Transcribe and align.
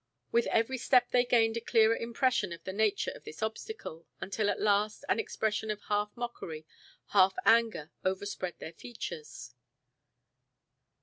With 0.31 0.47
every 0.47 0.79
step 0.79 1.11
they 1.11 1.23
gained 1.23 1.57
a 1.57 1.61
clearer 1.61 1.95
impression 1.95 2.51
of 2.51 2.63
the 2.63 2.73
nature 2.73 3.11
of 3.11 3.23
this 3.23 3.43
obstacle 3.43 4.07
until, 4.19 4.49
at 4.49 4.59
last, 4.59 5.05
an 5.07 5.19
expression 5.19 5.69
of 5.69 5.79
half 5.89 6.11
mockery, 6.17 6.65
half 7.09 7.35
anger 7.45 7.91
overspread 8.03 8.57
their 8.57 8.73
features. 8.73 9.53